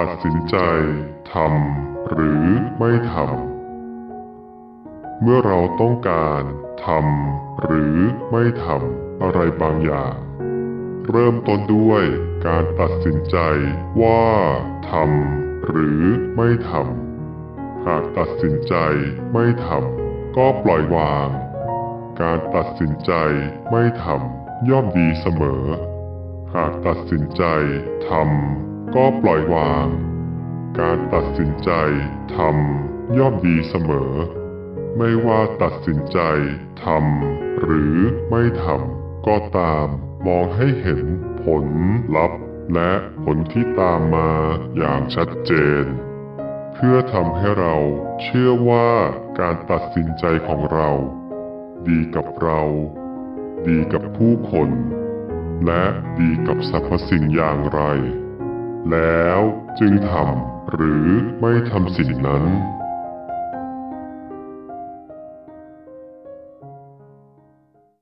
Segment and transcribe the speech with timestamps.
[0.00, 0.56] ตัดสินใจ
[1.32, 2.44] ทำหรือ
[2.78, 6.42] ไม่ทำ เมื่อเราต้องการ
[6.86, 7.96] ทำหรือ
[8.30, 10.16] ไม่ทำอะไรบางอย่าง
[11.10, 12.04] เริ่มต้นด้วย
[12.46, 13.38] การตัดสินใจ
[14.02, 14.26] ว่า
[14.90, 16.02] ทำหรือ
[16.36, 18.74] ไม่ทำ หากตัดสินใจ
[19.32, 21.28] ไม่ทำก็ปล่อยวาง
[22.20, 23.12] การตัดสินใจ
[23.70, 25.64] ไม่ทำย่อมดีเสมอ
[26.54, 27.44] หากตัดสินใจ
[28.08, 29.88] ทำ ก็ปล่อยวาง
[30.78, 31.70] การตัดสินใจ
[32.36, 34.12] ทำย่อมดีเสมอ
[34.96, 36.18] ไม่ว่าตัดสินใจ
[36.84, 37.96] ทำหรือ
[38.30, 39.86] ไม่ทำก็ตาม
[40.26, 41.04] มองให้เห็น
[41.44, 41.66] ผล
[42.16, 42.40] ลัพธ์
[42.74, 42.92] และ
[43.24, 44.30] ผลที่ตามมา
[44.76, 45.84] อย่างชัดเจน
[46.74, 47.76] เพื่อทำให้เรา
[48.22, 48.90] เชื่อว่า
[49.40, 50.90] การตัดสินใจของเรา
[51.88, 52.62] ดีกับเรา
[53.68, 54.70] ดีกับผู้คน
[55.66, 55.84] และ
[56.20, 57.82] ดีกับสรรพสิ่งอย่างไร
[58.92, 59.40] แล้ว
[59.78, 61.06] จึงทำหรือ
[61.40, 62.44] ไม่ทำสิ่งนั้น